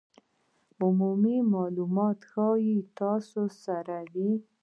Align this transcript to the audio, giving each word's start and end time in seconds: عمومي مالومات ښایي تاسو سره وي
عمومي 0.81 1.37
مالومات 1.53 2.19
ښایي 2.31 2.77
تاسو 2.99 3.41
سره 3.63 3.97
وي 4.13 4.31